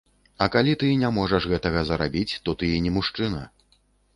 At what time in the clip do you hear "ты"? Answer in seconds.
0.83-0.87, 2.63-2.73